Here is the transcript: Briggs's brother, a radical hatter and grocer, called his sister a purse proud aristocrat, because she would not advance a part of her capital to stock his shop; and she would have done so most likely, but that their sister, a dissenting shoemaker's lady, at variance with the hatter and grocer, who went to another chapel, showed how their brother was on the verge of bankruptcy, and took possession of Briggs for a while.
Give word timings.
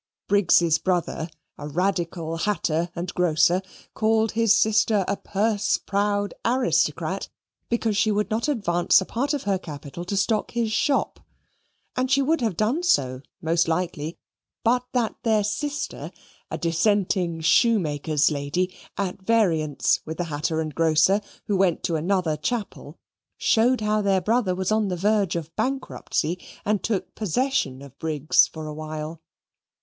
Briggs's 0.27 0.79
brother, 0.79 1.29
a 1.59 1.67
radical 1.67 2.37
hatter 2.37 2.89
and 2.95 3.13
grocer, 3.13 3.61
called 3.93 4.31
his 4.31 4.55
sister 4.55 5.05
a 5.07 5.15
purse 5.15 5.77
proud 5.77 6.33
aristocrat, 6.43 7.29
because 7.69 7.95
she 7.95 8.09
would 8.09 8.31
not 8.31 8.47
advance 8.47 8.99
a 8.99 9.05
part 9.05 9.31
of 9.35 9.43
her 9.43 9.59
capital 9.59 10.03
to 10.05 10.17
stock 10.17 10.53
his 10.53 10.71
shop; 10.71 11.19
and 11.95 12.09
she 12.09 12.19
would 12.23 12.41
have 12.41 12.57
done 12.57 12.81
so 12.81 13.21
most 13.43 13.67
likely, 13.67 14.17
but 14.63 14.87
that 14.93 15.13
their 15.21 15.43
sister, 15.43 16.11
a 16.49 16.57
dissenting 16.57 17.39
shoemaker's 17.39 18.31
lady, 18.31 18.73
at 18.97 19.21
variance 19.21 19.99
with 20.03 20.17
the 20.17 20.23
hatter 20.23 20.59
and 20.59 20.73
grocer, 20.73 21.21
who 21.45 21.55
went 21.55 21.83
to 21.83 21.95
another 21.95 22.35
chapel, 22.35 22.97
showed 23.37 23.81
how 23.81 24.01
their 24.01 24.19
brother 24.19 24.55
was 24.55 24.71
on 24.71 24.87
the 24.87 24.97
verge 24.97 25.35
of 25.35 25.55
bankruptcy, 25.55 26.43
and 26.65 26.81
took 26.81 27.13
possession 27.13 27.83
of 27.83 27.99
Briggs 27.99 28.47
for 28.47 28.65
a 28.65 28.73
while. 28.73 29.21